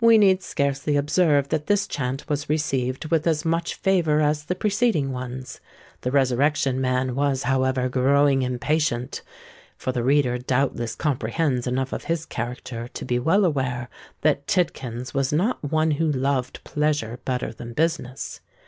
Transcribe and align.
We 0.00 0.18
need 0.18 0.40
scarcely 0.40 0.96
observe 0.96 1.48
that 1.48 1.66
this 1.66 1.88
chant 1.88 2.28
was 2.28 2.48
received 2.48 3.06
with 3.06 3.26
as 3.26 3.44
much 3.44 3.74
favour 3.74 4.20
as 4.20 4.44
the 4.44 4.54
preceding 4.54 5.10
ones. 5.10 5.58
The 6.02 6.12
Resurrection 6.12 6.80
Man 6.80 7.16
was, 7.16 7.42
however, 7.42 7.88
growing 7.88 8.42
impatient; 8.42 9.22
for 9.76 9.90
the 9.90 10.04
reader 10.04 10.38
doubtless 10.38 10.94
comprehends 10.94 11.66
enough 11.66 11.92
of 11.92 12.04
his 12.04 12.24
character 12.24 12.86
to 12.86 13.04
be 13.04 13.18
well 13.18 13.44
aware 13.44 13.88
that 14.20 14.46
Tidkins 14.46 15.12
was 15.12 15.32
not 15.32 15.72
one 15.72 15.90
who 15.90 16.06
loved 16.08 16.62
pleasure 16.62 17.18
better 17.24 17.52
than 17.52 17.72
business. 17.72 18.40